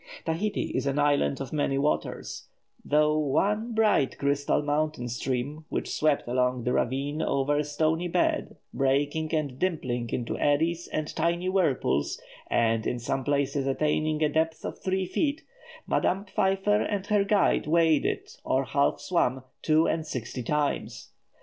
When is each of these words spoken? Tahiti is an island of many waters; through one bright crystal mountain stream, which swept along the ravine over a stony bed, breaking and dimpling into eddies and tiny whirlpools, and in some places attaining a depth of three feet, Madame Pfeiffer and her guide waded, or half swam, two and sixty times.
Tahiti 0.25 0.71
is 0.75 0.87
an 0.87 0.97
island 0.97 1.39
of 1.39 1.53
many 1.53 1.77
waters; 1.77 2.47
through 2.89 3.19
one 3.19 3.73
bright 3.75 4.17
crystal 4.17 4.63
mountain 4.63 5.07
stream, 5.07 5.65
which 5.69 5.91
swept 5.93 6.27
along 6.27 6.63
the 6.63 6.73
ravine 6.73 7.21
over 7.21 7.55
a 7.57 7.63
stony 7.63 8.07
bed, 8.07 8.55
breaking 8.73 9.31
and 9.35 9.59
dimpling 9.59 10.09
into 10.09 10.35
eddies 10.39 10.87
and 10.87 11.15
tiny 11.15 11.49
whirlpools, 11.49 12.19
and 12.49 12.87
in 12.87 12.97
some 12.97 13.23
places 13.23 13.67
attaining 13.67 14.23
a 14.23 14.29
depth 14.29 14.65
of 14.65 14.79
three 14.79 15.05
feet, 15.05 15.43
Madame 15.85 16.25
Pfeiffer 16.25 16.81
and 16.81 17.05
her 17.05 17.23
guide 17.23 17.67
waded, 17.67 18.27
or 18.43 18.63
half 18.65 18.99
swam, 18.99 19.43
two 19.61 19.85
and 19.85 20.07
sixty 20.07 20.41
times. 20.41 21.11